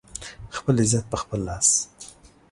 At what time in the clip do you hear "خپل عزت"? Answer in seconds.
0.55-1.05